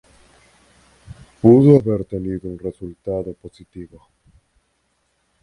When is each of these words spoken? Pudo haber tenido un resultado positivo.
Pudo 1.43 1.77
haber 1.77 2.05
tenido 2.05 2.49
un 2.49 2.57
resultado 2.57 3.35
positivo. 3.35 4.07